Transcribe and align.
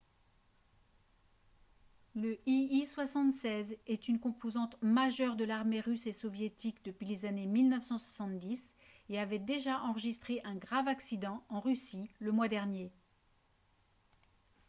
le 2.15 2.39
il-76 2.47 3.77
est 3.85 4.07
une 4.07 4.19
composante 4.19 4.75
majeure 4.81 5.35
de 5.35 5.43
l'armée 5.43 5.79
russe 5.79 6.07
et 6.07 6.11
soviétique 6.11 6.83
depuis 6.83 7.05
les 7.05 7.25
années 7.25 7.45
1970 7.45 8.73
et 9.09 9.19
avait 9.19 9.37
déjà 9.37 9.79
enregistré 9.83 10.41
un 10.43 10.55
grave 10.55 10.87
accident 10.87 11.43
en 11.49 11.59
russie 11.59 12.09
le 12.17 12.31
mois 12.31 12.47
dernier 12.47 12.91